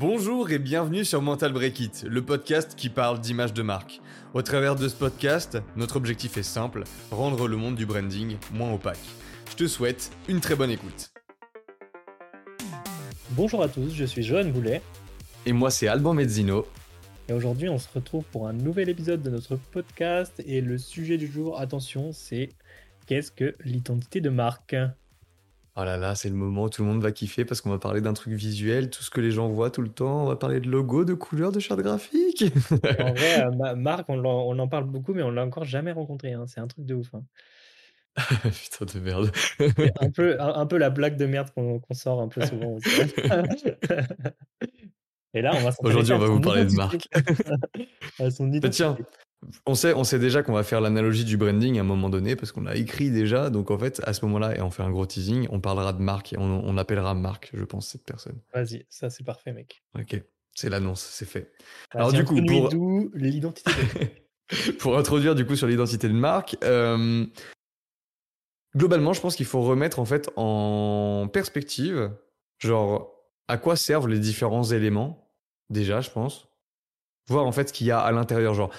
[0.00, 4.00] Bonjour et bienvenue sur Mental Break It, le podcast qui parle d'image de marque.
[4.32, 8.72] Au travers de ce podcast, notre objectif est simple, rendre le monde du branding moins
[8.72, 9.00] opaque.
[9.50, 11.10] Je te souhaite une très bonne écoute.
[13.30, 14.82] Bonjour à tous, je suis Johan Boulet.
[15.46, 16.68] Et moi c'est Alban Mezzino.
[17.28, 21.18] Et aujourd'hui on se retrouve pour un nouvel épisode de notre podcast et le sujet
[21.18, 22.50] du jour, attention, c'est
[23.06, 24.76] qu'est-ce que l'identité de marque?
[25.80, 27.78] Oh là là, c'est le moment où tout le monde va kiffer parce qu'on va
[27.78, 30.24] parler d'un truc visuel, tout ce que les gens voient tout le temps.
[30.24, 32.42] On va parler de logo, de couleurs, de charte graphique.
[32.72, 36.32] en vrai, euh, Marc, on, en parle beaucoup, mais on l'a encore jamais rencontré.
[36.32, 36.46] Hein.
[36.48, 37.14] C'est un truc de ouf.
[37.14, 37.22] Hein.
[38.50, 39.30] Putain de merde.
[40.00, 42.90] un, peu, un, peu la blague de merde qu'on sort un peu souvent aussi.
[45.32, 47.08] Et là, on va Aujourd'hui, on va vous parler de Marc.
[48.72, 48.96] Tiens,
[49.66, 52.36] on sait, on sait déjà qu'on va faire l'analogie du branding à un moment donné
[52.36, 53.50] parce qu'on l'a écrit déjà.
[53.50, 56.00] Donc en fait, à ce moment-là, et on fait un gros teasing, on parlera de
[56.00, 58.40] Marc et on, appellera Marc, je pense, cette personne.
[58.52, 59.82] Vas-y, ça c'est parfait, mec.
[59.98, 60.20] Ok,
[60.54, 61.52] c'est l'annonce, c'est fait.
[61.90, 62.70] Alors du coup, pour
[63.14, 63.70] l'identité.
[64.78, 67.26] pour introduire du coup sur l'identité de Marc, euh,
[68.74, 72.10] globalement, je pense qu'il faut remettre en fait en perspective,
[72.58, 73.14] genre
[73.46, 75.30] à quoi servent les différents éléments
[75.70, 76.48] déjà, je pense
[77.28, 78.54] voir en fait ce qu'il y a à l'intérieur.
[78.54, 78.70] Genre,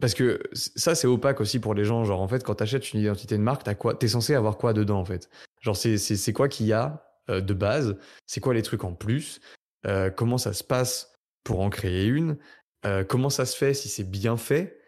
[0.00, 2.04] parce que ça, c'est opaque aussi pour les gens.
[2.04, 3.64] Genre, en fait, quand tu achètes une identité de marque,
[3.98, 5.28] T'es censé avoir quoi dedans, en fait?
[5.60, 7.96] Genre, c'est quoi qu'il y a euh, de base?
[8.26, 9.40] C'est quoi les trucs en plus?
[9.86, 12.38] Euh, Comment ça se passe pour en créer une?
[12.86, 14.80] Euh, Comment ça se fait si c'est bien fait?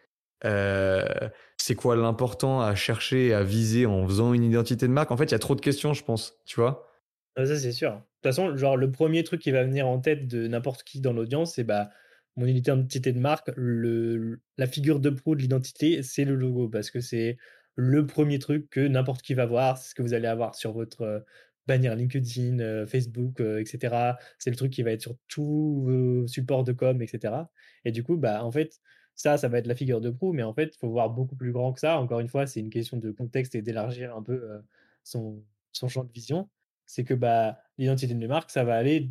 [0.43, 5.11] C'est quoi l'important à chercher, à viser en faisant une identité de marque?
[5.11, 6.35] En fait, il y a trop de questions, je pense.
[6.47, 6.91] Tu vois?
[7.37, 7.91] Ah, Ça, c'est sûr.
[7.91, 11.01] De toute façon, genre, le premier truc qui va venir en tête de n'importe qui
[11.01, 11.91] dans l'audience, c'est bah
[12.37, 17.01] mon identité de marque, la figure de proue de l'identité, c'est le logo parce que
[17.01, 17.37] c'est
[17.77, 20.73] le premier truc que n'importe qui va voir, c'est ce que vous allez avoir sur
[20.73, 21.21] votre euh,
[21.67, 24.15] bannière LinkedIn, euh, Facebook, euh, etc.
[24.39, 27.35] C'est le truc qui va être sur tous vos supports de com, etc.
[27.85, 28.81] Et du coup, bah, en fait,
[29.15, 31.37] ça, ça va être la figure de proue, mais en fait, il faut voir beaucoup
[31.37, 31.99] plus grand que ça.
[31.99, 34.63] Encore une fois, c'est une question de contexte et d'élargir un peu
[35.05, 35.43] son,
[35.73, 36.49] son champ de vision.
[36.87, 39.11] C'est que bah, l'identité de marque, ça va aller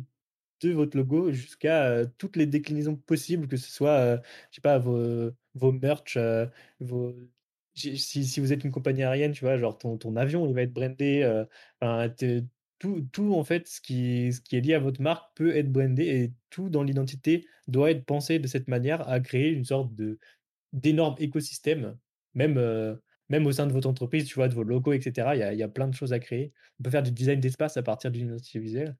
[0.60, 4.16] de votre logo jusqu'à toutes les déclinaisons possibles, que ce soit,
[4.50, 6.18] je sais pas, vos, vos merch.
[7.74, 10.62] Si, si, vous êtes une compagnie aérienne, tu vois, genre ton, ton avion, il va
[10.62, 11.44] être brandé.
[12.78, 15.70] tout, tout, en fait, ce qui, ce qui est lié à votre marque peut être
[15.70, 19.94] brandé et tout dans l'identité doit être pensé de cette manière à créer une sorte
[19.94, 20.18] de
[20.72, 21.98] d'énorme écosystème,
[22.34, 22.58] même,
[23.28, 25.36] même au sein de votre entreprise, tu vois, de vos logos, etc.
[25.36, 26.52] Il y a, y a plein de choses à créer.
[26.80, 28.96] On peut faire du design d'espace à partir d'une identité visuelle.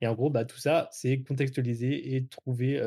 [0.00, 2.80] Et en gros, bah, tout ça, c'est contextualiser et trouver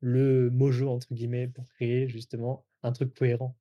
[0.00, 3.56] le mojo, entre guillemets, pour créer justement un truc cohérent.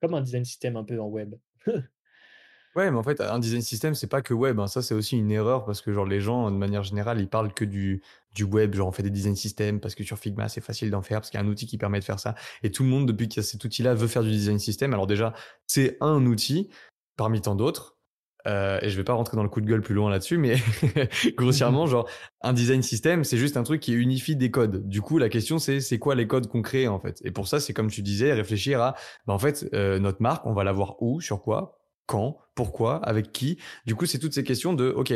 [0.00, 1.34] Comme un design system un peu en web.
[1.66, 4.58] ouais, mais en fait, un design system, c'est pas que web.
[4.58, 4.66] Hein.
[4.66, 7.52] Ça, c'est aussi une erreur parce que genre les gens, de manière générale, ils parlent
[7.52, 8.02] que du,
[8.34, 8.74] du web.
[8.74, 11.30] Genre, on fait des design systems parce que sur Figma, c'est facile d'en faire parce
[11.30, 12.34] qu'il y a un outil qui permet de faire ça.
[12.62, 14.94] Et tout le monde, depuis qu'il y a cet outil-là, veut faire du design system.
[14.94, 15.34] Alors déjà,
[15.66, 16.70] c'est un outil
[17.16, 17.98] parmi tant d'autres.
[18.46, 20.56] Euh, et je vais pas rentrer dans le coup de gueule plus loin là-dessus, mais
[21.36, 22.08] grossièrement, genre
[22.42, 24.86] un design system, c'est juste un truc qui unifie des codes.
[24.88, 27.20] Du coup, la question c'est c'est quoi les codes qu'on crée en fait?
[27.24, 28.94] Et pour ça, c'est comme tu disais, réfléchir à,
[29.26, 33.32] bah, en fait, euh, notre marque, on va l'avoir où, sur quoi, quand, pourquoi, avec
[33.32, 33.58] qui?
[33.86, 35.12] Du coup, c'est toutes ces questions de, ok,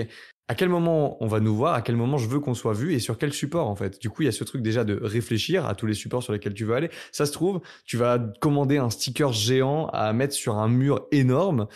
[0.49, 2.93] à quel moment on va nous voir, à quel moment je veux qu'on soit vu
[2.93, 4.01] et sur quel support en fait?
[4.01, 6.33] Du coup, il y a ce truc déjà de réfléchir à tous les supports sur
[6.33, 6.91] lesquels tu veux aller.
[7.13, 11.67] Ça se trouve, tu vas commander un sticker géant à mettre sur un mur énorme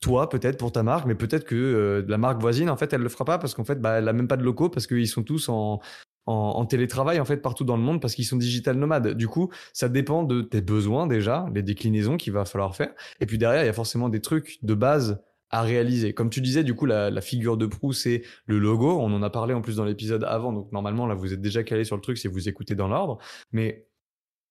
[0.00, 3.02] toi peut-être pour ta marque, mais peut-être que euh, la marque voisine en fait elle
[3.02, 5.08] le fera pas parce qu'en fait bah, elle a même pas de locaux parce qu'ils
[5.08, 5.80] sont tous en,
[6.26, 9.14] en, télétravail en fait partout dans le monde parce qu'ils sont digital nomades.
[9.14, 12.92] Du coup, ça dépend de tes besoins déjà, les déclinaisons qu'il va falloir faire.
[13.20, 16.14] Et puis derrière, il y a forcément des trucs de base à réaliser.
[16.14, 19.00] Comme tu disais, du coup, la, la figure de proue, c'est le logo.
[19.00, 21.64] On en a parlé en plus dans l'épisode avant, donc normalement là, vous êtes déjà
[21.64, 23.18] calé sur le truc si vous écoutez dans l'ordre.
[23.52, 23.88] Mais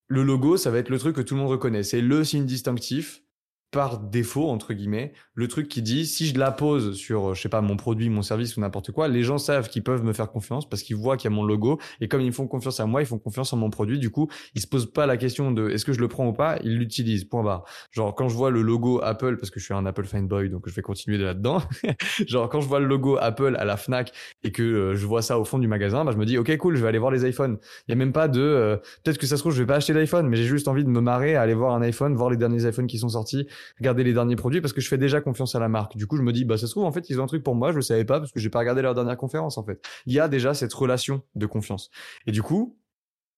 [0.07, 1.83] le logo, ça va être le truc que tout le monde reconnaît.
[1.83, 3.23] C'est le signe distinctif
[3.71, 7.49] par défaut entre guillemets le truc qui dit si je la pose sur je sais
[7.49, 10.31] pas mon produit mon service ou n'importe quoi les gens savent qu'ils peuvent me faire
[10.31, 11.79] confiance parce qu'ils voient qu'il y a mon logo.
[12.01, 13.99] Et comme ils font confiance à moi ils font confiance en mon produit.
[13.99, 16.33] Du coup ils se posent pas la question de est-ce que je le prends ou
[16.33, 16.57] pas?
[16.63, 17.65] Ils l'utilisent point barre.
[17.91, 20.67] Genre quand je vois le logo Apple parce que je suis un Apple fanboy donc
[20.67, 21.61] je vais continuer de là-dedans.
[22.27, 24.11] Genre quand je vois le logo Apple à la Fnac
[24.43, 26.55] et que euh, je vois ça au fond du magasin bah je me dis ok
[26.57, 27.57] cool je vais aller voir les iPhones.
[27.87, 29.75] Il y a même pas de euh, peut-être que ça se trouve je vais pas
[29.75, 32.29] acheter l'iPhone mais j'ai juste envie de me marrer à aller voir un iPhone voir
[32.29, 33.47] les derniers iPhones qui sont sortis
[33.79, 35.97] regarder les derniers produits parce que je fais déjà confiance à la marque.
[35.97, 37.43] Du coup, je me dis, bah, ça se trouve, en fait, ils ont un truc
[37.43, 39.63] pour moi, je le savais pas parce que j'ai pas regardé leur dernière conférence, en
[39.63, 39.83] fait.
[40.05, 41.89] Il y a déjà cette relation de confiance.
[42.25, 42.77] Et du coup,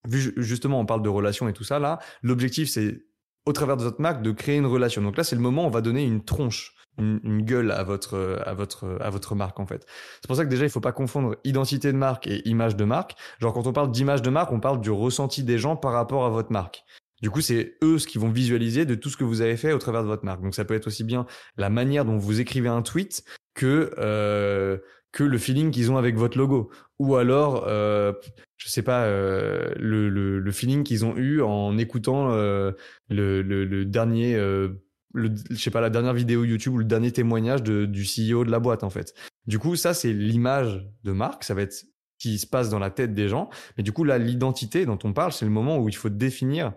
[0.07, 3.05] vu justement, on parle de relation et tout ça, là, l'objectif, c'est
[3.45, 5.01] au travers de votre marque, de créer une relation.
[5.01, 8.39] Donc là, c'est le moment où on va donner une tronche, une, gueule à votre,
[8.45, 9.85] à, votre, à votre marque, en fait.
[10.21, 12.83] C'est pour ça que déjà, il faut pas confondre identité de marque et image de
[12.83, 13.15] marque.
[13.39, 16.25] Genre, quand on parle d'image de marque, on parle du ressenti des gens par rapport
[16.25, 16.83] à votre marque.
[17.21, 19.73] Du coup, c'est eux ce qui vont visualiser de tout ce que vous avez fait
[19.73, 20.41] au travers de votre marque.
[20.41, 21.25] Donc, ça peut être aussi bien
[21.57, 23.23] la manière dont vous écrivez un tweet
[23.53, 24.77] que euh,
[25.11, 28.13] que le feeling qu'ils ont avec votre logo, ou alors, euh,
[28.57, 32.71] je sais pas, euh, le, le, le, feeling qu'ils ont eu en écoutant euh,
[33.09, 34.69] le, le, dernier, euh,
[35.13, 38.45] le, je sais pas, la dernière vidéo YouTube ou le dernier témoignage de, du CEO
[38.45, 39.13] de la boîte en fait.
[39.47, 41.83] Du coup, ça c'est l'image de marque, ça va être
[42.17, 43.49] qui se passe dans la tête des gens.
[43.77, 46.73] Mais du coup, là, l'identité dont on parle, c'est le moment où il faut définir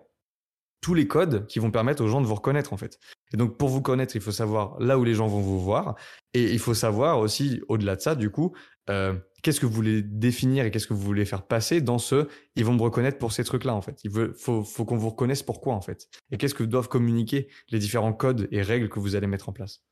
[0.84, 2.98] tous les codes qui vont permettre aux gens de vous reconnaître en fait.
[3.32, 5.96] Et donc pour vous connaître, il faut savoir là où les gens vont vous voir
[6.34, 8.54] et il faut savoir aussi au-delà de ça du coup
[8.90, 12.28] euh, qu'est-ce que vous voulez définir et qu'est-ce que vous voulez faire passer dans ce
[12.54, 14.04] ils vont me reconnaître pour ces trucs-là en fait.
[14.04, 16.06] Il faut qu'on vous reconnaisse pourquoi en fait.
[16.31, 19.54] Et qu'est-ce que doivent communiquer les différents codes et règles que vous allez mettre en
[19.54, 19.82] place.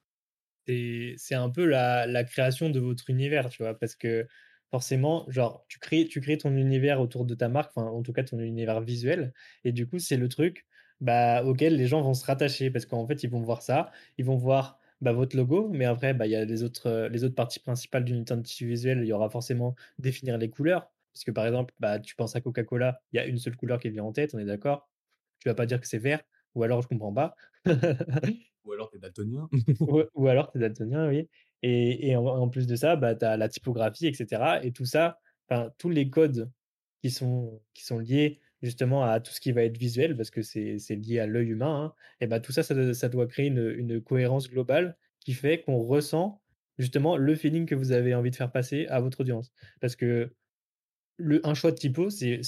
[0.67, 4.27] C'est un peu la, la création de votre univers, tu vois, parce que
[4.71, 8.13] forcément, genre, tu crées, tu crées ton univers autour de ta marque, enfin, en tout
[8.13, 9.33] cas, ton univers visuel.
[9.65, 10.67] Et du coup, c'est le truc
[11.03, 14.25] bah, auxquels les gens vont se rattacher parce qu'en fait, ils vont voir ça, ils
[14.25, 17.25] vont voir bah, votre logo, mais après, bah, il y a les autres, euh, les
[17.25, 19.01] autres parties principales d'une identité visuelle.
[19.03, 20.91] Il y aura forcément définir les couleurs.
[21.13, 23.81] Parce que par exemple, bah, tu penses à Coca-Cola, il y a une seule couleur
[23.81, 24.89] qui vient en tête, on est d'accord
[25.41, 26.23] Tu vas pas dire que c'est vert,
[26.55, 27.35] ou alors je comprends pas.
[28.65, 29.49] ou alors tu es daltonien.
[30.15, 31.29] ou, alors tu es daltonien, oui.
[31.63, 34.61] Et, et en, plus de ça, bah, tu as la typographie, etc.
[34.63, 35.19] Et tout ça,
[35.79, 36.51] tous les codes
[37.03, 40.43] qui sont, qui sont liés justement à tout ce qui va être visuel, parce que
[40.43, 44.01] c'est lié à l'œil humain, hein, et bah, tout ça, ça, doit créer une, une,
[44.01, 46.41] cohérence globale qui fait qu'on ressent
[46.79, 49.53] justement le feeling que vous avez envie de faire passer à votre audience.
[49.81, 50.33] Parce que
[51.19, 52.41] le, un choix de typo, c'est,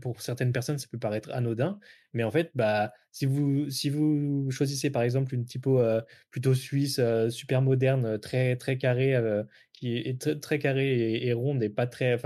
[0.00, 1.78] pour certaines personnes, ça peut paraître anodin,
[2.12, 6.54] mais en fait, bah, si, vous, si vous choisissez par exemple une typo euh, plutôt
[6.54, 11.70] suisse, euh, super moderne, très, très carrée, euh, qui est très, carrée et, ronde et
[11.70, 12.18] pas très.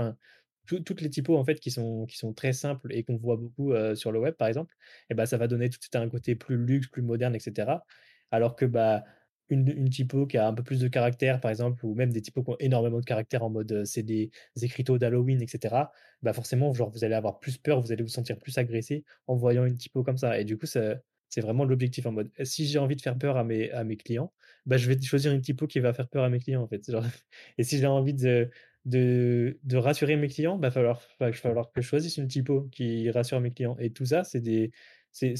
[0.65, 3.73] Toutes les typos en fait qui sont, qui sont très simples et qu'on voit beaucoup
[3.95, 4.75] sur le web par exemple,
[5.09, 7.83] et bah, ça va donner tout de un côté plus luxe, plus moderne, etc.
[8.31, 9.03] Alors que bah,
[9.49, 12.21] une, une, typo qui a un peu plus de caractère, par exemple, ou même des
[12.21, 14.31] typos qui ont énormément de caractère en mode c'est des,
[14.61, 15.75] écriteaux d'Halloween, etc.,
[16.21, 19.35] bah forcément, genre, vous allez avoir plus peur, vous allez vous sentir plus agressé en
[19.35, 20.39] voyant une typo comme ça.
[20.39, 23.43] Et du coup, c'est vraiment l'objectif en mode si j'ai envie de faire peur à
[23.43, 24.33] mes, à mes clients,
[24.65, 26.81] bah, je vais choisir une typo qui va faire peur à mes clients en fait.
[27.57, 28.49] Et si j'ai envie de,
[28.85, 33.09] de, de, rassurer mes clients, bah, falloir, va falloir que je choisisse une typo qui
[33.09, 33.75] rassure mes clients.
[33.79, 34.71] Et tout ça, c'est des,
[35.11, 35.33] c'est,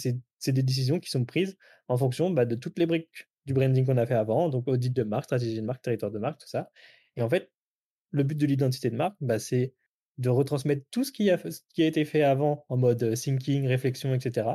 [0.47, 1.57] des décisions qui sont prises
[1.87, 4.91] en fonction bah, de toutes les briques du branding qu'on a fait avant, donc audit
[4.91, 6.71] de marque, stratégie de marque, territoire de marque, tout ça.
[7.15, 7.51] Et en fait,
[8.11, 9.73] le but de l'identité de marque, bah, c'est
[10.17, 11.37] de retransmettre tout ce qui, a,
[11.73, 14.47] qui a été fait avant en mode thinking, réflexion, etc.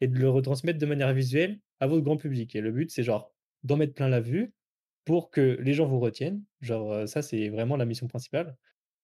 [0.00, 2.54] et de le retransmettre de manière visuelle à votre grand public.
[2.56, 3.32] Et le but, c'est genre
[3.62, 4.52] d'en mettre plein la vue
[5.04, 6.42] pour que les gens vous retiennent.
[6.60, 8.56] Genre, ça, c'est vraiment la mission principale.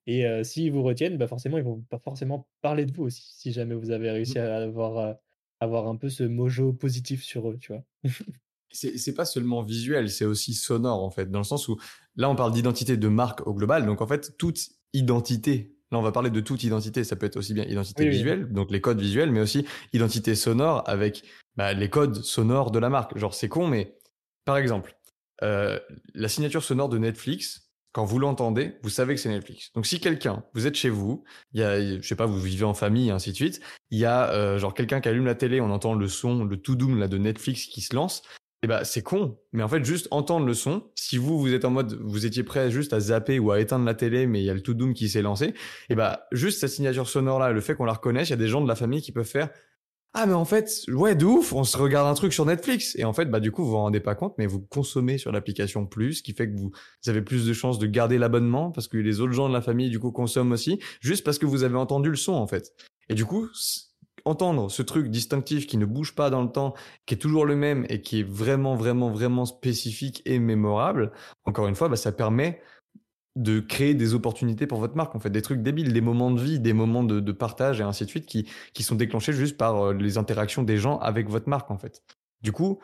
[0.07, 3.53] Et s'ils vous retiennent, bah forcément, ils vont pas forcément parler de vous aussi, si
[3.53, 4.43] jamais vous avez réussi mmh.
[4.43, 5.17] à avoir,
[5.61, 7.85] avoir un peu ce mojo positif sur eux, tu vois?
[8.73, 11.79] c'est pas seulement visuel, c'est aussi sonore, en fait, dans le sens où
[12.17, 13.87] là, on parle d'identité de marque au global.
[13.87, 17.05] Donc, en fait, toute identité, là, on va parler de toute identité.
[17.05, 20.89] Ça peut être aussi bien identité visuelle, donc les codes visuels, mais aussi identité sonore
[20.89, 21.25] avec
[21.57, 23.17] bah, les codes sonores de la marque.
[23.19, 23.97] Genre, c'est con, mais
[24.45, 24.97] par exemple,
[25.43, 25.79] euh,
[26.15, 29.73] la signature sonore de Netflix, quand vous l'entendez, vous savez que c'est Netflix.
[29.75, 32.65] Donc si quelqu'un, vous êtes chez vous, il y a, je sais pas, vous vivez
[32.65, 35.61] en famille, ainsi de suite, il y a euh, genre quelqu'un qui allume la télé,
[35.61, 38.23] on entend le son, le tout doom là de Netflix qui se lance.
[38.63, 40.91] Et eh bah c'est con, mais en fait juste entendre le son.
[40.95, 43.87] Si vous vous êtes en mode, vous étiez prêt juste à zapper ou à éteindre
[43.87, 45.55] la télé, mais il y a le tout doom qui s'est lancé, et
[45.89, 48.37] eh bah juste cette signature sonore là, le fait qu'on la reconnaisse, il y a
[48.37, 49.49] des gens de la famille qui peuvent faire
[50.13, 52.97] ah mais en fait ouais de ouf on se regarde un truc sur Netflix.
[52.97, 55.31] Et en fait bah du coup vous vous rendez pas compte mais vous consommez sur
[55.31, 56.73] l'application plus ce qui fait que vous,
[57.07, 59.89] avez plus de chances de garder l'abonnement parce que les autres gens de la famille
[59.89, 62.73] du coup consomment aussi juste parce que vous avez entendu le son en fait.
[63.09, 63.49] Et du coup
[64.25, 66.75] entendre ce truc distinctif qui ne bouge pas dans le temps
[67.07, 71.13] qui est toujours le même et qui est vraiment vraiment vraiment spécifique et mémorable
[71.45, 72.61] encore une fois bah, ça permet
[73.43, 76.41] de créer des opportunités pour votre marque, en fait, des trucs débiles, des moments de
[76.41, 79.87] vie, des moments de, partage et ainsi de suite qui, qui sont déclenchés juste par
[79.87, 82.03] euh, les interactions des gens avec votre marque, en fait.
[82.43, 82.81] Du coup,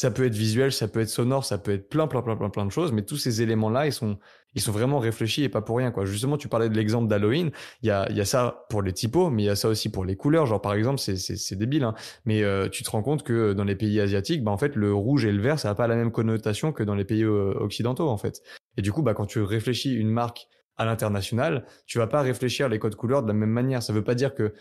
[0.00, 2.48] ça peut être visuel, ça peut être sonore, ça peut être plein, plein, plein, plein,
[2.48, 4.18] plein de choses, mais tous ces éléments-là, ils sont,
[4.54, 6.06] ils sont vraiment réfléchis et pas pour rien, quoi.
[6.06, 7.50] Justement, tu parlais de l'exemple d'Halloween.
[7.82, 9.90] Il y a, y a ça pour les typos, mais il y a ça aussi
[9.90, 10.46] pour les couleurs.
[10.46, 11.94] Genre, par exemple, c'est, c'est, c'est débile, hein.
[12.24, 14.94] Mais euh, tu te rends compte que dans les pays asiatiques, bah, en fait, le
[14.94, 17.52] rouge et le vert, ça n'a pas la même connotation que dans les pays euh,
[17.60, 18.42] occidentaux, en fait.
[18.80, 22.70] Et du coup, bah, quand tu réfléchis une marque à l'international, tu vas pas réfléchir
[22.70, 23.82] les codes couleurs de la même manière.
[23.82, 24.54] Ça veut pas dire que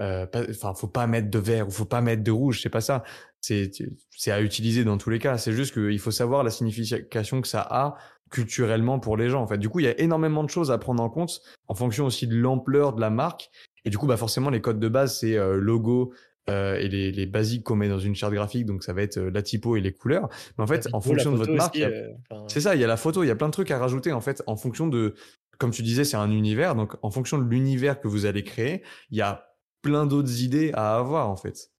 [0.00, 2.80] euh, enfin, faut pas mettre de vert ou faut pas mettre de rouge, c'est pas
[2.80, 3.04] ça.
[3.42, 3.70] C'est,
[4.16, 5.36] c'est à utiliser dans tous les cas.
[5.36, 7.98] C'est juste qu'il faut savoir la signification que ça a
[8.30, 9.42] culturellement pour les gens.
[9.42, 11.74] En fait, du coup, il y a énormément de choses à prendre en compte en
[11.74, 13.50] fonction aussi de l'ampleur de la marque.
[13.84, 16.14] Et du coup, bah forcément, les codes de base, c'est euh, logo
[16.50, 18.66] euh, et les, les basiques qu'on met dans une charte graphique.
[18.66, 20.28] Donc, ça va être euh, la typo et les couleurs.
[20.58, 22.08] Mais en fait, en typo, fonction de votre marque, euh,
[22.48, 24.12] c'est ça, il y a la photo, il y a plein de trucs à rajouter
[24.12, 25.14] en fait en fonction de,
[25.58, 26.74] comme tu disais, c'est un univers.
[26.74, 29.46] Donc, en fonction de l'univers que vous allez créer, il y a
[29.82, 31.70] plein d'autres idées à avoir en fait.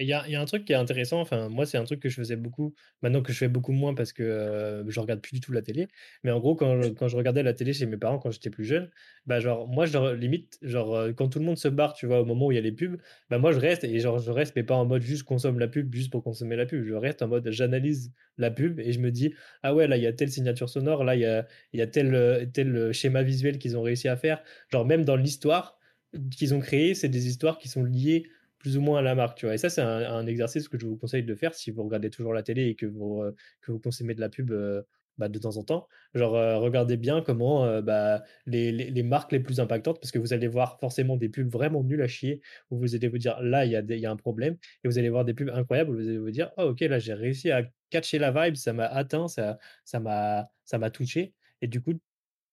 [0.00, 2.14] Il y a, un truc qui est intéressant, enfin moi c'est un truc que je
[2.16, 5.40] faisais beaucoup, maintenant que je fais beaucoup moins parce que euh, je regarde plus du
[5.40, 5.88] tout la télé,
[6.24, 8.48] mais en gros quand, je- quand je regardais la télé chez mes parents quand j'étais
[8.48, 8.90] plus jeune,
[9.26, 12.24] bah genre moi je limite, genre quand tout le monde se barre, tu vois, au
[12.24, 12.96] moment où il y a les pubs,
[13.28, 15.68] bah moi je reste et genre je reste mais pas en mode juste consomme la
[15.68, 19.00] pub juste pour consommer la pub, je reste en mode j'analyse la pub et je
[19.00, 21.46] me dis ah ouais là il y a telle signature sonore, là il y a,
[21.74, 24.42] y a tel, tel schéma visuel qu'ils ont réussi à faire,
[24.72, 25.78] genre même dans l'histoire
[26.36, 28.26] qu'ils ont créé, c'est des histoires qui sont liées
[28.60, 29.54] plus ou moins à la marque, tu vois.
[29.54, 32.32] Et ça, c'est un, exercice que je vous conseille de faire si vous regardez toujours
[32.32, 34.82] la télé et que vous, euh, que vous consommez de la pub euh,
[35.20, 35.86] bah, de temps en temps.
[36.14, 40.18] Genre, euh, regardez bien comment euh, bah, les, les, marques les plus impactantes, parce que
[40.18, 42.40] vous allez voir forcément des pubs vraiment nulles à chier,
[42.70, 44.98] où vous allez vous dire, là, il y, a y a un problème, et vous
[44.98, 47.50] allez voir des pubs incroyables, où vous allez vous dire, oh, ok, là, j'ai réussi
[47.50, 49.58] à catcher la vibe, ça m'a atteint, ça,
[50.00, 51.34] m'a, ça touché.
[51.60, 51.92] Et du coup,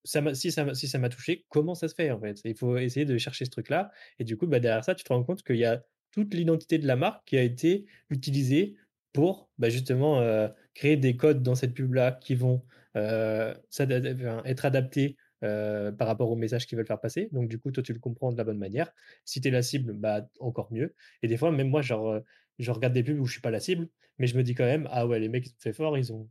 [0.04, 2.38] ça si ça m'a touché, comment ça se fait, en fait?
[2.44, 5.12] Il faut essayer de chercher ce truc-là et du coup, bah, derrière ça, tu te
[5.12, 5.82] rends compte qu'il y a
[6.24, 8.76] toute l'identité de la marque qui a été utilisée
[9.12, 12.62] pour, bah, justement, heu, créer des codes dans cette pub-là qui vont,
[12.94, 17.28] enfin, être adaptés, heu, par rapport au message qu'ils veulent faire passer.
[17.32, 18.92] Donc du coup, toi, tu le comprends de la bonne manière.
[19.24, 22.20] Si tu es la cible, bah, encore mieux et des fois, même moi, genre,
[22.58, 24.64] je regarde des pubs où je suis pas la cible, mais je me dis quand
[24.64, 26.28] même: «Ah ouais, les mecs, ils ont fait fort, ils ont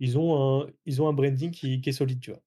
[0.00, 2.42] ils ont un ils ont un branding qui est solide», tu vois?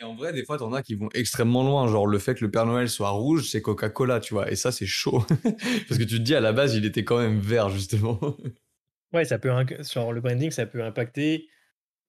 [0.00, 1.86] Et en vrai, des fois, t'en as qui vont extrêmement loin.
[1.86, 4.50] Genre, le fait que le Père Noël soit rouge, c'est Coca-Cola, tu vois.
[4.50, 5.24] Et ça, c'est chaud.
[5.88, 8.18] Parce que tu te dis, à la base, il était quand même vert, justement.
[9.12, 9.50] Ouais, ça peut
[9.82, 11.48] sur le branding, ça peut impacter,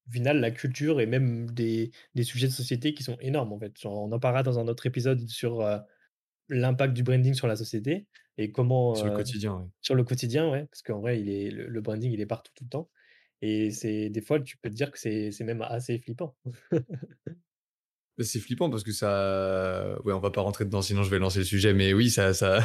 [0.08, 3.58] au final, la culture et même des des sujets de société qui sont énormes, en
[3.60, 3.78] fait.
[3.80, 5.78] Genre, on en parlera dans un autre épisode sur, heu,
[6.48, 8.08] l'impact du branding sur la société
[8.38, 9.66] et comment, Sur le heu quotidien, ouais.
[9.82, 12.52] sur le quotidien, ouais, parce qu'en vrai, il est le le branding, il est partout,
[12.56, 12.90] tout le temps
[13.42, 16.36] et c'est des fois, tu peux te dire que c'est même assez flippant.
[18.18, 19.96] C'est flippant parce que ça.
[20.04, 21.72] Ouais, on va pas rentrer dedans, sinon je vais lancer le sujet.
[21.72, 22.60] Mais oui, ça, ça,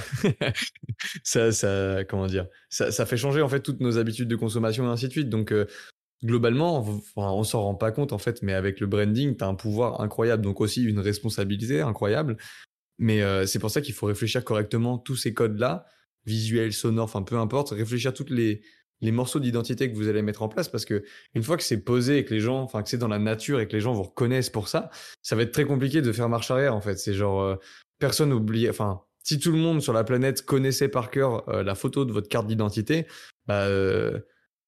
[1.51, 5.07] ça, comment dire, ça, fait changer en fait toutes nos habitudes de consommation et ainsi
[5.07, 5.29] de suite.
[5.29, 5.65] Donc, euh,
[6.23, 6.85] globalement,
[7.15, 10.43] on, s'en rend pas compte en fait, mais avec le branding, t'as un pouvoir incroyable,
[10.43, 12.37] donc aussi une responsabilité incroyable.
[12.99, 15.85] Mais euh, c'est pour ça qu'il faut réfléchir correctement tous ces codes-là,
[16.25, 18.61] visuels, sonores, enfin peu importe, réfléchir toutes les
[19.01, 21.03] les morceaux d'identité que vous allez mettre en place parce que
[21.35, 23.59] une fois que c'est posé et que les gens, enfin que c'est dans la nature
[23.59, 24.89] et que les gens vous reconnaissent pour ça,
[25.21, 26.97] ça va être très compliqué de faire marche arrière en fait.
[26.97, 27.55] C'est genre euh,
[27.99, 31.75] personne oublie, enfin si tout le monde sur la planète connaissait par cœur euh, la
[31.75, 33.05] photo de votre carte d'identité,
[33.45, 34.19] bah euh,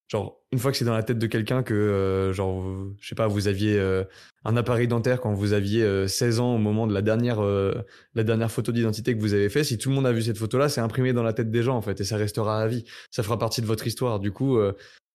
[0.10, 2.66] genre une fois que c'est dans la tête de quelqu'un que euh, genre
[3.00, 4.04] je sais pas vous aviez euh,
[4.44, 7.74] un appareil dentaire quand vous aviez euh, 16 ans au moment de la dernière euh,
[8.16, 10.38] la dernière photo d'identité que vous avez fait si tout le monde a vu cette
[10.38, 12.68] photo là c'est imprimé dans la tête des gens en fait et ça restera à
[12.68, 12.86] vie.
[13.12, 14.20] Ça fera partie de votre histoire.
[14.20, 14.74] Du coup euh,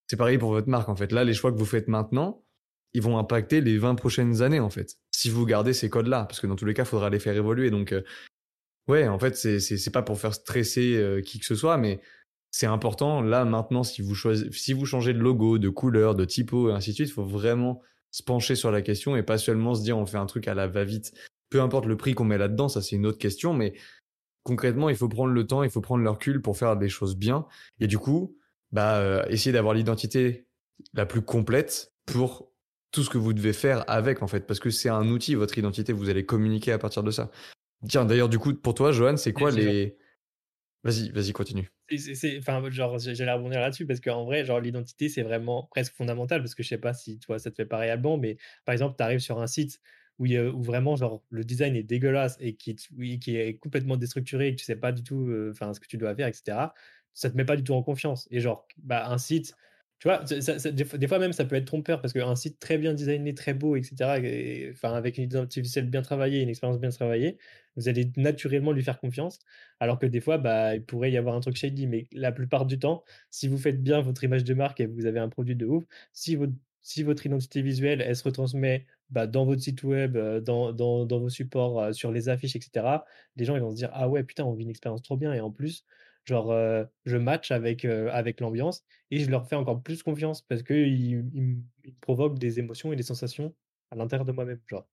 [0.08, 1.12] c'est pareil pour votre marque en fait.
[1.12, 2.42] Là les choix que vous faites maintenant
[2.92, 6.24] ils vont impacter les 20 prochaines années en fait si vous gardez ces codes là
[6.26, 7.70] parce que dans tous les cas il faudra les faire évoluer.
[7.70, 8.02] Donc euh,
[8.88, 12.00] ouais en fait c'est c'est pas pour faire stresser qui que ce soit mais
[12.54, 13.20] c'est important.
[13.20, 14.14] Là, maintenant, si vous,
[14.52, 17.24] si vous changez de logo, de couleur, de typo et ainsi de suite, il faut
[17.24, 17.82] vraiment
[18.12, 20.54] se pencher sur la question et pas seulement se dire on fait un truc à
[20.54, 21.12] la va-vite.
[21.50, 23.74] Peu importe le prix qu'on met là-dedans, ça c'est une autre question, mais
[24.44, 27.16] concrètement, il faut prendre le temps, il faut prendre le recul pour faire des choses
[27.16, 27.44] bien.
[27.80, 28.36] Et du coup,
[28.70, 30.46] bah, euh, essayer d'avoir l'identité
[30.92, 32.52] la plus complète pour
[32.92, 35.58] tout ce que vous devez faire avec, en fait, parce que c'est un outil, votre
[35.58, 37.32] identité, vous allez communiquer à partir de ça.
[37.88, 39.96] Tiens, d'ailleurs, du coup, pour toi, Johan, c'est quoi les...
[40.84, 41.70] Vas-y, vas-y, continue.
[42.38, 46.54] Enfin, genre, j'allais rebondir là-dessus parce qu'en vrai, genre, l'identité, c'est vraiment presque fondamental parce
[46.54, 49.02] que je sais pas si toi, ça te fait pareil Alban, mais par exemple, tu
[49.02, 49.80] arrives sur un site
[50.18, 52.76] où, où vraiment, genre, le design est dégueulasse et qui
[53.36, 55.96] est complètement déstructuré et que tu sais pas du tout euh, enfin, ce que tu
[55.96, 56.74] dois faire, etc.,
[57.14, 58.28] ça te met pas du tout en confiance.
[58.30, 59.54] Et genre, bah, un site,
[59.98, 63.34] tu vois, des, fois, même, ça peut être trompeur parce qu'un site très bien designé,
[63.34, 67.38] très beau, etc., et- enfin, avec une identité visuelle bien travaillée, une expérience bien travaillée,
[67.76, 69.38] vous allez naturellement lui faire confiance.
[69.80, 72.66] Alors que des fois, bah, il pourrait y avoir un truc shady, mais la plupart
[72.66, 75.56] du temps, si vous faites bien votre image de marque et vous avez un produit
[75.56, 79.82] de ouf, si votre, si votre identité visuelle, elle se retransmet bah, dans votre site
[79.84, 83.04] web, euh, dans, dans, dans vos supports, euh, sur les affiches, etc.,
[83.36, 85.32] les gens ils vont se dire, ah ouais, putain, on vit une expérience trop bien.
[85.32, 85.84] Et en plus,
[86.24, 86.54] genre,
[87.04, 91.62] je match avec, avec l'ambiance et je leur fais encore plus confiance parce qu'ils ils,
[92.00, 93.54] provoquent des émotions et des sensations
[93.90, 94.60] à l'intérieur de moi-même.
[94.66, 94.86] Genre.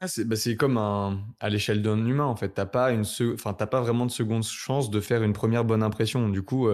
[0.00, 2.54] Ah, c'est bah, c'est comme un à l'échelle d'un humain, en fait.
[2.54, 5.64] Tu as pas une enfin, tu pas vraiment de seconde chance de faire une première
[5.64, 6.28] bonne impression.
[6.28, 6.68] Du coup,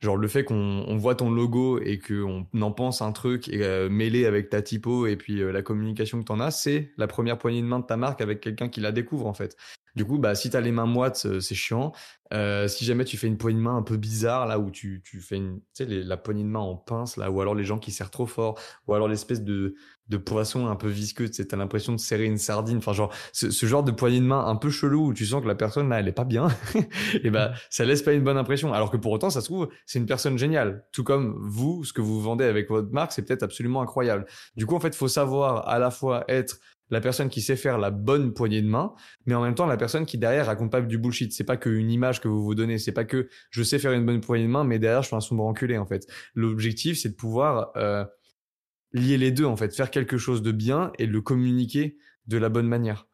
[0.00, 3.88] genre le fait qu'on on voit ton logo et qu'on en pense un truc et
[3.88, 7.38] mêlé avec ta typo et puis, la communication que tu en as, c'est la première
[7.38, 9.56] poignée de main de ta marque avec quelqu'un qui la découvre, en fait.
[9.98, 11.90] Du coup, bah, si tu as les mains moites, heu, c'est chiant.
[12.32, 15.02] Heu, si jamais tu fais une poignée de main un peu bizarre, là, où tu
[15.04, 17.54] tu fais une tu sais, les la poignée de main en pince, là, ou alors
[17.56, 19.74] les gens qui serrent trop fort, ou alors l'espèce de
[20.06, 22.78] de poisson un peu visqueux, tu tu l'impression de serrer une sardine.
[22.78, 25.42] Enfin, genre, ce ce genre de poignée de main un peu chelou où tu sens
[25.42, 26.48] que la personne, là, elle est pas bien
[27.24, 28.72] et bah, ça laisse pas une bonne impression.
[28.72, 30.84] Alors que pour autant, ça se trouve, c'est une personne géniale.
[30.92, 34.26] Tout comme vous, ce que vous vendez avec votre marque, c'est peut-être absolument incroyable.
[34.56, 36.58] Du coup, en fait, il faut savoir à la fois être
[36.90, 38.94] la personne qui sait faire la bonne poignée de main,
[39.26, 41.32] mais en même temps la personne qui derrière raconte pas du bullshit.
[41.32, 44.06] C'est pas qu'une image que vous vous donnez, c'est pas que je sais faire une
[44.06, 46.06] bonne poignée de main, mais derrière je suis un sombre enculé en fait.
[46.34, 48.04] L'objectif c'est de pouvoir euh,
[48.92, 52.48] lier les deux en fait, faire quelque chose de bien et le communiquer de la
[52.48, 53.06] bonne manière.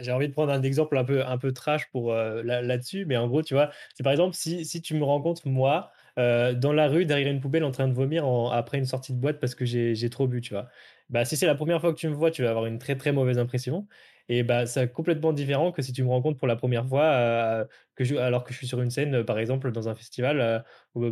[0.00, 3.04] J'ai envie de prendre un exemple un peu, un peu trash pour euh, là, dessus
[3.04, 6.54] mais en gros, tu vois, c'est par exemple si, si tu me rencontres moi euh,
[6.54, 9.40] dans la rue derrière une poubelle en train de vomir après une sortie de boîte
[9.40, 10.68] parce que j'ai trop bu, tu vois.
[11.08, 12.96] Bah, si c'est la première fois que tu me vois, tu vas avoir une très
[12.96, 13.86] très mauvaise impression.
[14.28, 17.64] Et bah, c'est complètement différent que si tu me rencontres pour la première fois, euh,
[17.96, 20.64] que je, alors que je suis sur une scène, euh, par exemple, dans un festival,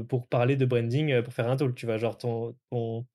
[0.09, 1.97] pour parler de branding, pour faire un talk, tu vois.
[1.99, 3.07] Genre, ton, ton,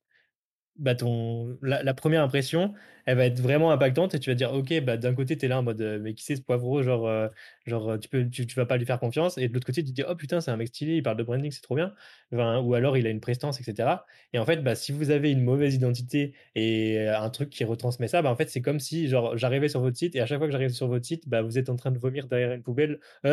[0.77, 2.73] bah, ton, la, première impression,
[3.05, 5.49] elle va être vraiment impactante et tu vas dire, ok, bah, d'un côté, tu es
[5.49, 7.29] là en mode, mais qui c'est ce poivreau, genre,
[7.65, 9.95] genre tu, peux, tu, vas pas lui faire confiance, et de l'autre côté, tu te
[9.95, 11.93] dis, oh putain, c'est un mec stylé, il parle de branding, c'est trop bien,
[12.31, 13.89] ou alors il a une prestance, etc.
[14.33, 18.07] Et en fait, bah, si vous avez une mauvaise identité et un truc qui retransmet
[18.07, 20.47] ça, bah, en fait, c'est comme si j'arrivais sur votre site et à chaque fois
[20.47, 22.99] que j'arrive sur votre site, bah, vous êtes en train de vomir derrière une poubelle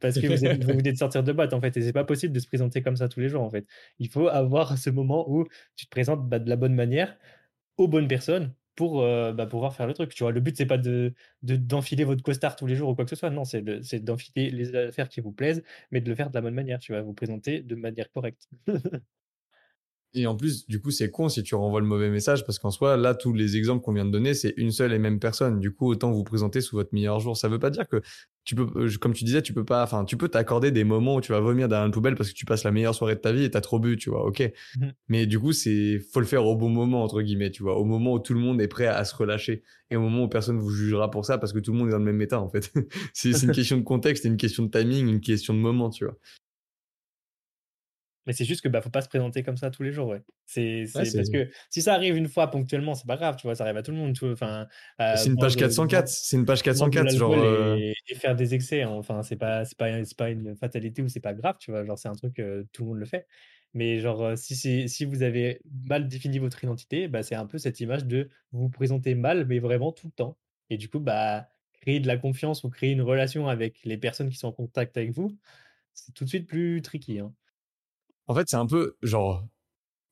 [0.00, 2.34] parce que vous, êtes, venez de sortir de boîte, en fait, et c'est pas possible
[2.34, 3.66] de se présenter comme ça tous les jours, en fait.
[3.98, 7.16] Il faut avoir ce moment où tu te présentes bah, de la bonne manière
[7.78, 10.18] aux bonnes personnes pour euh, bah, pouvoir faire le truc.
[10.20, 13.16] Le but c'est pas de d'enfiler votre costard tous les jours ou quoi que ce
[13.16, 13.30] soit.
[13.30, 13.62] Non, c'est
[14.04, 16.78] d'enfiler les affaires qui vous plaisent, mais de le faire de la bonne manière.
[16.80, 18.48] Tu vas vous présenter de manière correcte.
[20.14, 22.70] Et en plus, du coup, c'est con si tu renvoies le mauvais message parce qu'en
[22.70, 25.58] soi, là, tous les exemples qu'on vient de donner, c'est une seule et même personne.
[25.58, 27.36] Du coup, autant vous présenter sous votre meilleur jour.
[27.36, 28.00] Ça veut pas dire que
[28.44, 31.16] tu peux, euh, comme tu disais, tu peux pas, enfin, tu peux t'accorder des moments
[31.16, 33.20] où tu vas vomir dans une poubelle parce que tu passes la meilleure soirée de
[33.20, 34.52] ta vie et t'as trop bu, tu vois, ok.
[34.76, 37.76] Mmh Mais du coup, c'est, faut le faire au bon moment, entre guillemets, tu vois,
[37.78, 40.28] au moment où tout le monde est prêt à, se relâcher et au moment où
[40.28, 42.40] personne vous jugera pour ça parce que tout le monde est dans le même état,
[42.40, 42.72] en fait.
[43.14, 46.16] c'est une question de contexte, une question de timing, une question de moment, tu vois.
[48.26, 50.22] Mais c'est juste que bah faut pas se présenter comme ça tous les jours, ouais.
[50.46, 53.64] C'est parce que si ça arrive une fois ponctuellement, c'est pas grave, tu vois, ça
[53.64, 54.66] arrive à tout le monde, enfin.
[54.98, 57.34] c'est une page 404, c'est une page 404, genre.
[57.34, 61.02] Euh et, faire des excès, hein, enfin, c'est pas, c'est pas, c'est pas une fatalité
[61.02, 62.40] ou c'est pas grave, tu vois, genre c'est un truc,
[62.72, 63.26] tout le monde le fait.
[63.74, 67.58] Mais genre, si c'est, si vous avez mal défini votre identité, bah c'est un peu
[67.58, 70.38] cette image de vous présenter mal, mais vraiment tout le temps.
[70.70, 71.48] Et du coup, bah
[71.84, 74.96] créer de la confiance ou créer une relation avec les personnes qui sont en contact
[74.96, 75.36] avec vous,
[75.92, 77.32] c'est tout de suite plus tricky, hein.
[78.26, 79.46] En fait, c'est un peu genre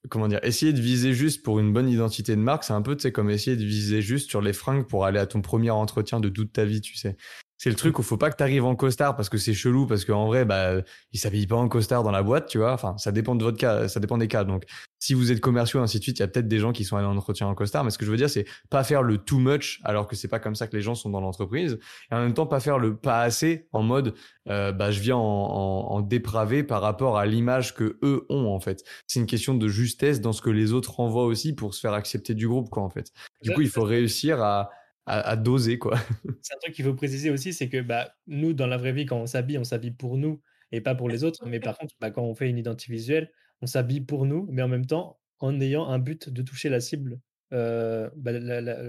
[0.09, 2.97] comment dire, essayer de viser juste pour une bonne identité de marque, c'est un peu,
[2.97, 5.71] tu sais, comme essayer de viser juste sur les fringues pour aller à ton premier
[5.71, 7.17] entretien de toute ta vie, tu sais.
[7.63, 9.87] C'est le truc où faut pas que tu arrives en costard parce que c'est chelou,
[9.87, 12.73] parce qu'en vrai, bah, ils s'habillent pas en costard dans la boîte, tu vois.
[12.73, 14.43] Enfin, ça dépend de votre cas, ça dépend des cas.
[14.43, 14.65] Donc,
[14.99, 16.97] si vous êtes commerciaux, ainsi de suite, il y a peut-être des gens qui sont
[16.97, 17.85] allés en entretien en costard.
[17.85, 20.27] Mais ce que je veux dire, c'est pas faire le too much alors que c'est
[20.27, 21.79] pas comme ça que les gens sont dans l'entreprise.
[22.11, 24.15] Et en même temps, pas faire le pas assez en mode,
[24.49, 28.59] euh, bah, je viens en, en, dépravé par rapport à l'image que eux ont, en
[28.59, 28.83] fait.
[29.07, 31.93] C'est une question de justesse dans ce que les autres renvoient aussi pour se faire
[31.93, 33.13] accepter du groupe, quoi, en fait.
[33.45, 34.71] Du coup, il faut réussir à,
[35.07, 35.79] à, doser.
[36.43, 39.07] C'est un truc qu'il faut préciser aussi, c'est que, bah, nous, dans la vraie vie,
[39.07, 41.47] quand on s'habille, on s'habille pour nous et pas pour les autres.
[41.47, 44.63] Mais par contre, bah, quand on fait une identité visuelle, on s'habille pour nous, mais
[44.63, 47.21] en même temps, en ayant un but de toucher la cible.
[47.53, 48.33] Euh, bah,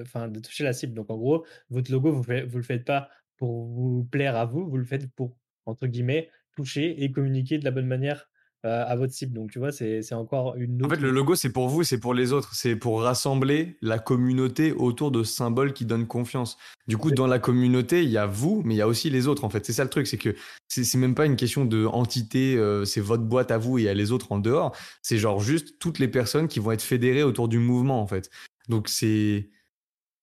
[0.01, 0.93] enfin, de toucher la cible.
[0.93, 4.45] Donc, en gros, votre logo, vous ne vous le faites pas pour vous plaire à
[4.45, 8.29] vous, vous le faites pour, entre guillemets, toucher et communiquer de la bonne manière
[8.65, 9.33] euh, à votre cible.
[9.33, 10.85] Donc, tu vois, c'est encore une autre...
[10.85, 12.55] En fait, le logo, c'est pour vous, c'est pour les autres.
[12.55, 16.57] C'est pour rassembler la communauté autour de symboles qui donnent confiance.
[16.87, 19.27] Du coup, dans la communauté, il y a vous, mais il y a aussi les
[19.27, 19.65] autres, en fait.
[19.65, 20.33] C'est ça le truc, c'est que
[20.69, 23.85] c'est même pas une question de entité, euh, c'est votre boîte à vous et il
[23.85, 24.73] y a les autres en dehors.
[25.01, 28.29] C'est genre juste toutes les personnes qui vont être fédérées autour du mouvement, en fait.
[28.69, 29.49] Donc, c'est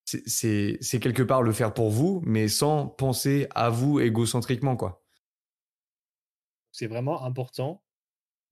[0.05, 5.05] c'est quelque part le faire pour vous, mais sans penser à vous égocentriquement, quoi.
[6.72, 7.83] C'est vraiment important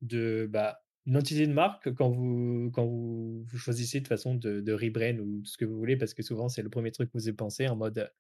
[0.03, 5.19] de bah, une entité de marque quand vous, quand vous, choisissez de façon de, rebrand
[5.21, 7.37] ou ce que vous voulez, parce que souvent c'est le premier truc que vous avez
[7.37, 8.11] pensé en mode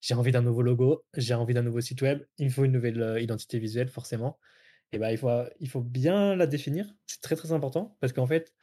[0.00, 2.72] j'ai envie d'un nouveau logo, j'ai envie d'un nouveau site web, il me faut une
[2.72, 4.38] nouvelle identité visuelle forcément.
[4.92, 5.28] Et bah, il, faut,
[5.60, 8.54] il faut bien la définir, c'est très très important parce qu'en fait,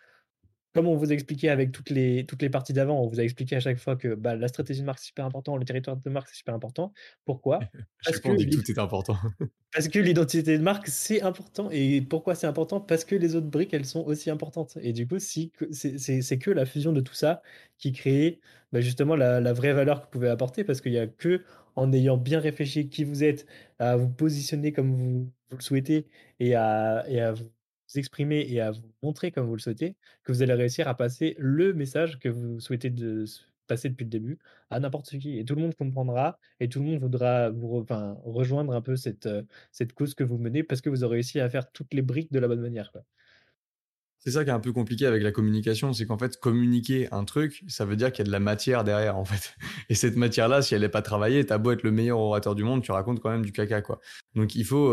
[0.73, 3.23] comme on vous a expliqué avec toutes les toutes les parties d'avant, on vous a
[3.23, 5.97] expliqué à chaque fois que, bah, la stratégie de marque, c'est super important, le territoire
[5.97, 6.93] de marque, c'est super important.
[7.25, 7.59] Pourquoi?
[8.05, 9.17] Parce que que tout est important.
[9.73, 12.79] parce que l'identité de marque, c'est important et pourquoi c'est important?
[12.79, 16.37] Parce que les autres briques, elles sont aussi importantes et du coup, si que c'est
[16.39, 17.41] que la fusion de tout ça
[17.77, 18.39] qui crée,
[18.71, 21.91] bah, justement la la vraie valeur que vous pouvez apporter parce qu'il y a qu'en
[21.93, 23.45] ayant bien réfléchi qui vous êtes,
[23.79, 26.07] à vous positionner comme vous vous le souhaitez
[26.39, 27.49] et à et à vous
[27.95, 31.35] exprimer et à vous montrer comme vous le souhaitez, que vous allez réussir à passer
[31.37, 33.25] le message que vous souhaitez de
[33.67, 36.85] passer depuis le début à n'importe qui et tout le monde comprendra et tout le
[36.85, 37.85] monde voudra vous
[38.23, 39.29] rejoindre un peu cette,
[39.71, 42.31] cette cause que vous menez parce que vous aurez réussi à faire toutes les briques
[42.31, 43.03] de la bonne manière, quoi.
[44.19, 47.23] C'est ça qui est un peu compliqué avec la communication, c'est qu'en fait, communiquer un
[47.23, 49.55] truc, ça veut dire qu'il y a de la matière derrière, en fait.
[49.89, 52.55] Et cette matière-là, si elle est pas travaillée, tu as beau être le meilleur orateur
[52.55, 54.01] du monde, tu racontes quand même du caca, quoi.
[54.35, 54.91] Donc il faut,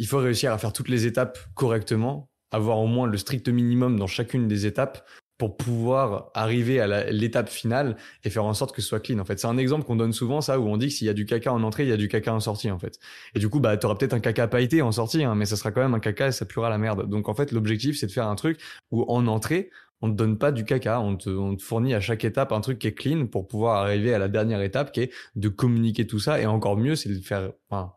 [0.00, 3.98] il faut réussir à faire toutes les étapes correctement, avoir au moins le strict minimum
[3.98, 8.80] dans chacune des étapes pour pouvoir arriver à l'étape finale et faire en sorte que
[8.80, 9.18] ce soit clean.
[9.18, 11.10] En fait, c'est un exemple qu'on donne souvent, ça, où on dit que s'il y
[11.10, 12.98] a du caca en entrée, il y a du caca en sortie, en fait.
[13.34, 15.70] Et du coup, bah, t'auras peut-être un caca pailleté en sortie, hein, mais ça sera
[15.70, 17.06] quand même un caca et ça puera la merde.
[17.08, 18.58] Donc, en fait, l'objectif, c'est de faire un truc
[18.90, 22.00] où en entrée, on te donne pas du caca, on te, on te fournit à
[22.00, 25.00] chaque étape un truc qui est clean pour pouvoir arriver à la dernière étape qui
[25.02, 26.40] est de communiquer tout ça.
[26.40, 27.92] Et encore mieux, c'est de le faire, enfin,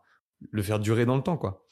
[0.50, 1.63] le faire durer dans le temps, quoi.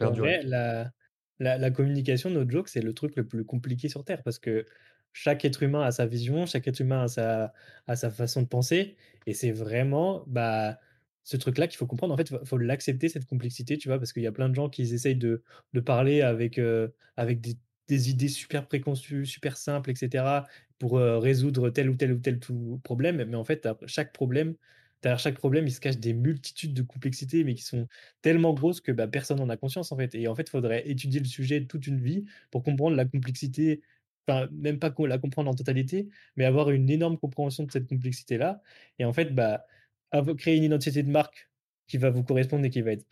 [0.00, 0.90] Faire vrai, la
[1.38, 4.66] la la communication, no joke, c'est le truc le plus compliqué sur terre parce que
[5.12, 7.52] chaque être humain a sa vision, chaque être humain a sa
[7.86, 10.78] a sa façon de penser et c'est vraiment, bah,
[11.24, 12.12] ce truc-là qu'il faut comprendre.
[12.14, 13.98] En fait, faut faut l'accepter cette complexité, tu vois?
[13.98, 17.40] Parce qu'il y a plein de gens qui essayent de de parler avec, heu, avec
[17.40, 17.56] des
[17.88, 20.46] des idées super préconçues, super simples et cetera
[20.78, 23.24] pour, heu, résoudre tel ou tel ou tel tout problème.
[23.24, 24.56] Mais en fait, chaque problème
[25.02, 27.86] derrière chaque problème, il se cache des multitudes de complexités, mais qui sont
[28.22, 30.88] tellement grosse que, bah, personne en a conscience, en fait et en fait, il faudrait
[30.88, 33.82] étudier le sujet toute une vie pour comprendre la complexité,
[34.28, 38.62] enfin, même pas la comprendre en totalité, mais avoir une énorme compréhension de cette complexité-là
[38.98, 39.66] et en fait, bah,
[40.38, 41.50] créer une identité de marque
[41.88, 43.06] qui va vous correspondre et qui va être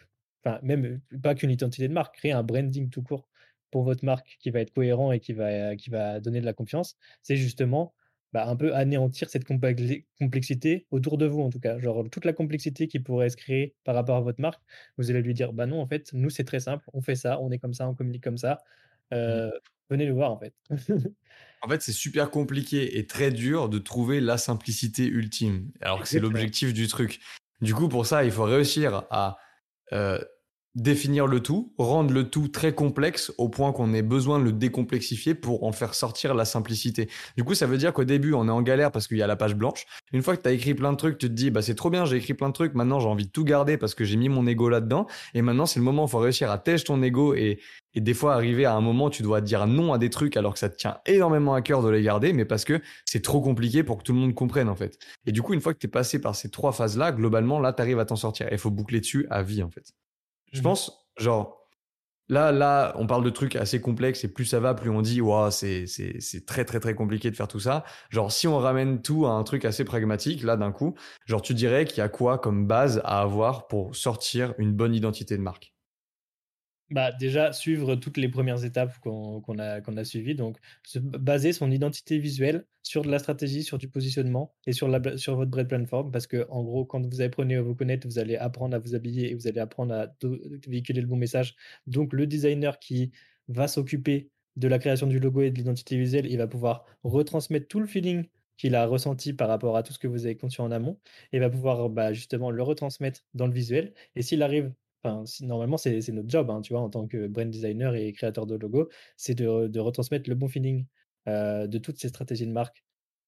[0.44, 3.29] enfin, même, heu, pas qu'une identité de marque, créer un branding tout court
[3.70, 6.53] pour votre marque qui va être cohérent et qui va qui va donner de la
[6.53, 6.97] confiance.
[7.23, 7.94] C'est justement,
[8.35, 11.79] bah, un peu anéantir cette complexité autour de vous, en tout cas.
[11.79, 14.62] Genre, toute la complexité qui pourrait se créer par rapport à votre marque,
[14.99, 17.40] vous allez lui dire: «Bah, non, en fait, nous, c'est très simple, on fait ça,
[17.40, 18.59] on est comme ça, on communique comme ça,
[19.29, 19.44] Mm.
[19.44, 19.51] heu,
[19.90, 20.55] venez nous voir, en fait».
[21.62, 26.09] En fait, c'est super compliqué et très dur de trouver la simplicité ultime, alors que
[26.09, 27.20] c'est l'objectif du truc.
[27.62, 29.38] Du coup, pour ça, il faut réussir à
[29.92, 30.18] euh,
[30.74, 34.52] définir le tout, rendre le tout très complexe au point qu'on ait besoin de le
[34.52, 37.08] décomplexifier pour en faire sortir la simplicité.
[37.37, 39.26] Du coup, ça veut dire qu'au début, on est en galère parce qu'il y a
[39.26, 39.87] la page blanche.
[40.12, 41.90] Une fois que tu as écrit plein de trucs, tu te dis, bah, c'est trop
[41.90, 44.16] bien, j'ai écrit plein de trucs, maintenant j'ai envie de tout garder parce que j'ai
[44.16, 45.06] mis mon ego là-dedans.
[45.34, 47.60] Et maintenant, c'est le moment où il faut réussir à tèche ton ego et,
[47.94, 50.54] et des fois arriver à un moment tu dois dire non à des trucs alors
[50.54, 53.40] que ça te tient énormément à cœur de les garder, mais parce que c'est trop
[53.40, 54.98] compliqué pour que tout le monde comprenne en fait.
[55.26, 57.72] Et du coup, une fois que tu es passé par ces trois phases-là, globalement, là,
[57.72, 58.48] tu arrives à t'en sortir.
[58.48, 59.92] Et il faut boucler dessus à vie en fait.
[60.54, 61.68] Je Mmh pense, genre,
[62.28, 65.20] là, là, on parle de trucs assez complexes et plus ça va, plus on dit,
[65.22, 67.84] waouh, c'est, c'est, c'est très, très, très compliqué de faire tout ça.
[68.10, 70.94] Genre, si on ramène tout à un truc assez pragmatique, là, d'un coup,
[71.26, 74.94] genre, tu dirais qu'il y a quoi comme base à avoir pour sortir une bonne
[74.96, 75.73] identité de marque?
[76.90, 81.70] Bah, déjà, suivre toutes les premières étapes qu'on a a suivies, donc se baser son
[81.70, 85.66] identité visuelle sur de la stratégie, sur du positionnement et sur la sur votre brand
[85.66, 86.11] platform.
[86.12, 88.94] Parce que en gros, quand vous apprenez à vous connaître, vous allez apprendre à vous
[88.94, 90.09] habiller et vous allez apprendre à
[90.68, 91.57] véhiculer le bon message.
[91.87, 93.12] Donc le designer qui
[93.49, 97.66] va s'occuper de la création du logo et de l'identité visuelle, il va pouvoir retransmettre
[97.66, 98.25] tout le feeling
[98.57, 101.01] qu'il a ressenti par rapport à tout ce que vous avez conçu en amont
[101.33, 103.94] et va pouvoir, bah, justement le retransmettre dans le visuel.
[104.14, 104.73] Et s'il arrive
[105.04, 108.46] Enfin, normalement, c'est notre job, hein, tu vois, en tant que brand designer et créateur
[108.46, 110.86] de logo, c'est de retransmettre le bon feeling,
[111.28, 112.84] heu, de toutes ces stratégies de marque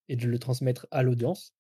[0.09, 1.55] et de le transmettre à l'audience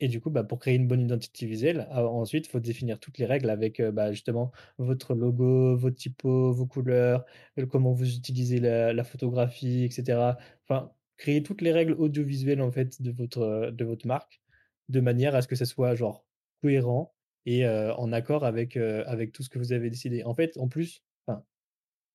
[0.00, 3.00] et du coup, bah, pour créer une bonne identité visuelle, a ensuite, il faut définir
[3.00, 7.24] toutes les règles avec, heu, bah, justement votre logo, vos typos, vos couleurs,
[7.70, 10.38] comment vous utilisez la photographie et cetera.
[10.64, 14.40] Enfin, créer toutes les règles audiovisuelles, en fait, de votre, de votre marque,
[14.88, 16.24] de manière à ce que ça soit, genre,
[16.62, 17.14] cohérent
[17.46, 20.24] et en accord avec, avec tout ce que vous avez décidé.
[20.24, 21.02] En fait, en plus,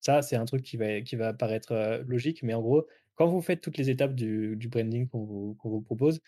[0.01, 3.41] ça, c'est un truc qui va qui va paraître, logique, mais en gros, quand vous
[3.41, 6.19] faites toutes les étapes du branding qu'on vous vous propose,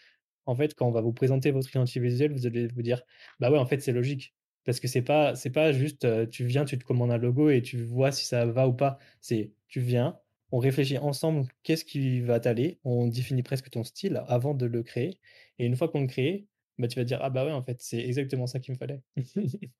[0.45, 3.03] en fait, quand on va vous présenter votre identité visuelle, vous allez vous dire:
[3.39, 4.35] «Bah, ouais, en fait, c'est logique».
[4.65, 7.83] Parce que c'est pas pas juste, tu viens, tu te commandes un logo et tu
[7.85, 8.99] vois si ça va ou pas.
[9.21, 10.19] C'est tu viens,
[10.51, 12.79] on réfléchit ensemble, qu'est-ce qui va t'aller?
[12.83, 15.19] On définit presque ton style avant de le créer
[15.59, 17.77] et une fois qu'on le crée, bah, tu vas dire: «Ah bah, ouais, en fait,
[17.81, 19.01] c'est exactement ça qu'il me fallait».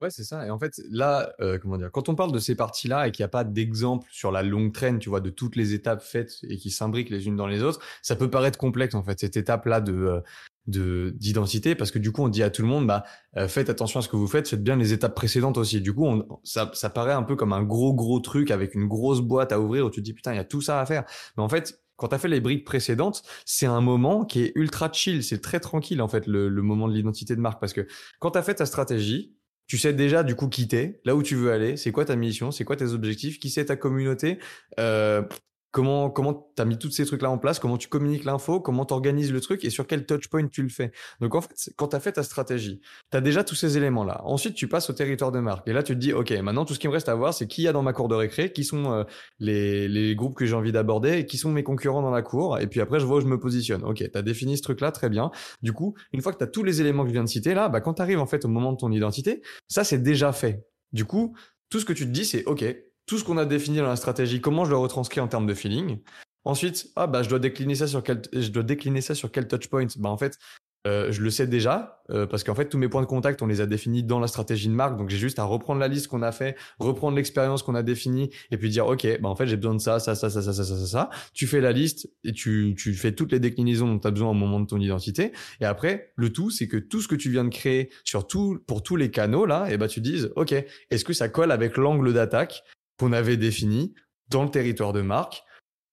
[0.00, 0.46] Ouais, c'est ça.
[0.46, 3.22] Et en fait, là, euh, comment dire, quand on parle de ces parties-là et qu'il
[3.22, 6.38] n'y a pas d'exemple sur la longue traîne, tu vois, de toutes les étapes faites
[6.48, 9.36] et qui s'imbriquent les unes dans les autres, ça peut paraître complexe, en fait, cette
[9.36, 10.20] étape-là de, euh,
[10.68, 13.04] de, d'identité, parce que du coup, on dit à tout le monde, bah,
[13.36, 15.82] euh, faites attention à ce que vous faites, faites bien les étapes précédentes aussi.
[15.82, 18.88] Du coup, on, ça, ça paraît un peu comme un gros, gros truc avec une
[18.88, 20.86] grosse boîte à ouvrir où tu te dis, putain, il y a tout ça à
[20.86, 21.04] faire.
[21.36, 24.52] Mais en fait, quand tu as fait les briques précédentes, c'est un moment qui est
[24.54, 27.86] ultra chill, c'est très tranquille en fait le, moment de l'identité de marque parce que
[28.20, 29.36] quand tu as fait ta stratégie,
[29.66, 32.16] tu sais déjà du coup qui t'es, là où tu veux aller, c'est quoi ta
[32.16, 34.38] mission, c'est quoi tes objectifs, qui c'est ta communauté,
[34.78, 35.22] euh,
[35.70, 38.84] comment comment t'as mis tous ces trucs là en place, comment tu communiques l'info, comment
[38.84, 39.64] tu organises le truc?
[39.64, 40.92] Et sur quel touch point tu le fais?
[41.20, 42.80] Donc en fait, quand tu as fait ta stratégie,
[43.10, 44.20] tu as déjà tous ces éléments là.
[44.24, 46.74] Ensuite, tu passes au territoire de marque et là tu te dis OK, maintenant tout
[46.74, 48.52] ce qui me reste à voir, c'est qui y a dans ma cour de récré,
[48.52, 49.04] qui sont euh,
[49.38, 52.58] les, les groupes que j'ai envie d'aborder et qui sont mes concurrents dans la cour
[52.58, 53.84] et puis après je vois où je me positionne.
[53.84, 55.30] OK, tu as défini ce truc là très bien.
[55.62, 57.54] Du coup, une fois que tu as tous les éléments que je viens de citer
[57.54, 60.32] là, bah quand tu arrives en fait au moment de ton identité, ça c'est déjà
[60.32, 60.64] fait.
[60.92, 61.36] Du coup,
[61.68, 62.64] tout ce que tu te dis c'est OK,
[63.10, 65.52] tout ce qu'on a défini dans la stratégie, comment je le retranscris en termes de
[65.52, 65.98] feeling.
[66.44, 69.48] Ensuite, ah bah je dois décliner ça sur quel, je dois décliner ça sur quel
[69.48, 69.88] touch point.
[69.98, 70.38] Bah en fait,
[70.86, 73.46] euh, je le sais déjà euh, parce qu'en fait tous mes points de contact on
[73.46, 76.06] les a définis dans la stratégie de marque donc j'ai juste à reprendre la liste
[76.06, 79.46] qu'on a fait reprendre l'expérience qu'on a définie et puis dire ok bah en fait
[79.46, 82.08] j'ai besoin de ça ça ça ça ça ça ça ça tu fais la liste
[82.24, 84.80] et tu tu fais toutes les déclinaisons dont tu as besoin au moment de ton
[84.80, 88.26] identité et après le tout c'est que tout ce que tu viens de créer sur
[88.26, 90.54] tout pour tous les canaux là et bah tu dises ok
[90.88, 92.64] est-ce que ça colle avec l'angle d'attaque
[93.00, 93.94] qu'on avait défini
[94.28, 95.42] dans le territoire de marque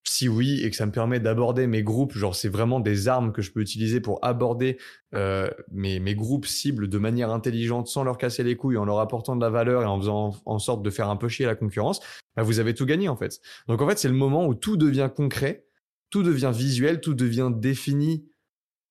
[0.07, 3.33] si oui et que ça me permet d'aborder mes groupes, genre c'est vraiment des armes
[3.33, 4.77] que je peux utiliser pour aborder
[5.13, 8.99] euh, mes, mes groupes cibles de manière intelligente sans leur casser les couilles, en leur
[8.99, 11.55] apportant de la valeur et en faisant en sorte de faire un peu chier la
[11.55, 11.99] concurrence,
[12.35, 13.41] bah vous avez tout gagné en fait.
[13.67, 15.65] Donc en fait c'est le moment où tout devient concret,
[16.09, 18.29] tout devient visuel, tout devient défini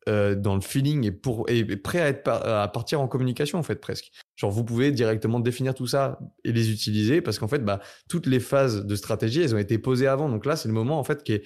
[0.09, 3.65] euh, dans le feeling et pour et prêt à être à partir en communication en
[3.65, 4.13] fait presque.
[4.37, 8.27] Genre vous pouvez directement définir tout ça et les utiliser parce qu'en fait bah toutes
[8.27, 10.29] les phases de stratégie elles ont été posées avant.
[10.29, 11.43] Donc là c'est le moment en fait qui est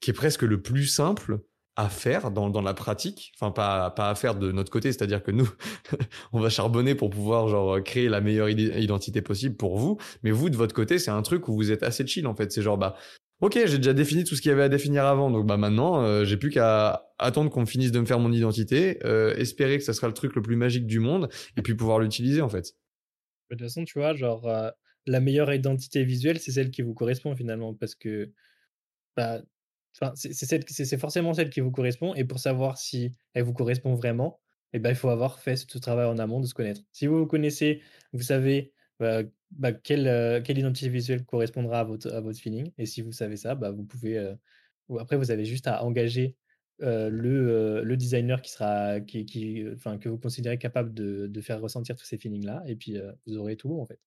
[0.00, 1.38] qui est presque le plus simple
[1.76, 5.22] à faire dans, dans la pratique, enfin pas pas à faire de notre côté, c'est-à-dire
[5.22, 5.48] que nous
[6.34, 10.50] on va charbonner pour pouvoir genre créer la meilleure identité possible pour vous, mais vous
[10.50, 12.76] de votre côté c'est un truc où vous êtes assez chill en fait, c'est genre
[12.76, 12.94] bah
[13.42, 16.00] Ok, j'ai déjà défini tout ce qu'il y avait à définir avant, donc bah maintenant,
[16.00, 19.84] euh, j'ai plus qu'à attendre qu'on finisse de me faire mon identité, euh, espérer que
[19.84, 22.76] ça sera le truc le plus magique du monde, et puis pouvoir l'utiliser en fait.
[23.50, 24.70] De toute façon, tu vois, genre, euh,
[25.06, 28.30] la meilleure identité visuelle, c'est celle qui vous correspond finalement, parce que
[29.16, 29.42] bah,
[30.14, 34.38] c'est forcément celle qui vous correspond, et pour savoir si elle vous correspond vraiment,
[34.72, 36.82] eh ben, il faut avoir fait ce travail en amont de se connaître.
[36.92, 39.24] Si vous vous connaissez, vous savez bah,
[39.58, 42.72] bah, quelle, euh, quelle identité visuelle correspondra à votre, à votre feeling?
[42.78, 44.18] Et si vous savez ça, bah, vous pouvez.
[44.18, 44.34] Euh,
[44.98, 46.36] après, vous avez juste à engager
[46.82, 49.64] euh, le, le designer qui sera, qui, qui,
[50.00, 52.62] que vous considérez capable de, de faire ressentir tous ces feelings-là.
[52.66, 54.00] Et puis, vous aurez tout, en fait.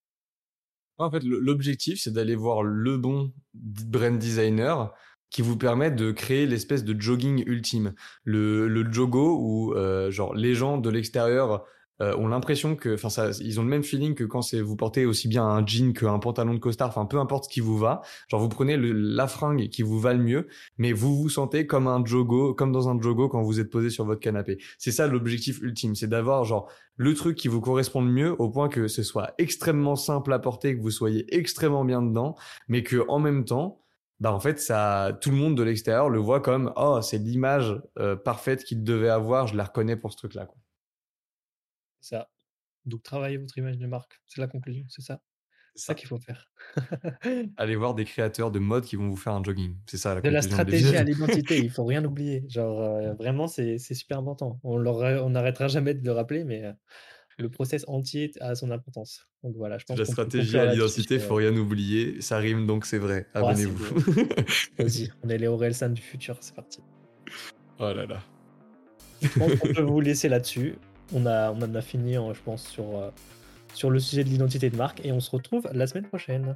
[0.97, 4.93] En fait, l'objectif, c'est d'aller voir le bon brand designer
[5.29, 7.93] qui vous permet de créer l'espèce de jogging ultime.
[8.23, 9.73] Le, le jogo où,
[10.11, 11.65] genre, les gens de l'extérieur
[12.01, 15.05] euh, ont l'impression que, enfin, ils ont le même feeling que quand c'est vous portez
[15.05, 18.01] aussi bien un jean qu'un pantalon de costard, enfin, peu importe ce qui vous va.
[18.29, 21.65] Genre, vous prenez le, la fringue qui vous va le mieux, mais vous vous sentez
[21.67, 24.57] comme un jogo, comme dans un jogo quand vous êtes posé sur votre canapé.
[24.77, 28.49] C'est ça l'objectif ultime, c'est d'avoir genre le truc qui vous correspond le mieux au
[28.49, 32.35] point que ce soit extrêmement simple à porter, que vous soyez extrêmement bien dedans,
[32.67, 33.81] mais que en même temps,
[34.19, 37.81] bah en fait ça tout le monde de l'extérieur le voit comme oh c'est l'image
[37.99, 40.55] euh, parfaite qu'il devait avoir je la reconnais pour ce truc là quoi.
[42.05, 42.29] Ça.
[42.85, 45.23] Donc travaillez votre image de marque, c'est la conclusion, c'est ça?
[45.73, 46.51] C'est ça qu'il faut faire.
[47.57, 50.21] Allez voir des créateurs de mode qui vont vous faire un jogging, c'est ça la
[50.21, 52.45] De la stratégie à l'identité, il faut rien oublier.
[52.47, 54.59] Genre, euh, vraiment, c'est c'est super important.
[54.63, 56.73] On leur on n'arrêtera jamais de le rappeler, mais euh,
[57.39, 59.27] le process entier a son importance.
[59.41, 62.67] Donc voilà, je pense la qu'on peut stratégie à l'identité, faut rien oublier, ça rime
[62.67, 63.25] donc c'est vrai.
[63.33, 63.95] Oh, c'est Abonnez-vous.
[64.77, 66.81] Vas-y, on est les Orelsan du futur, c'est parti.
[67.79, 68.19] oh là là.
[69.23, 70.75] Je pense qu'on peut vous laisser là-dessus
[71.13, 73.09] on, a, on en a fini, hein, je pense, sur, euh,
[73.73, 76.55] sur le sujet de l'identité de marque et on se retrouve la semaine prochaine.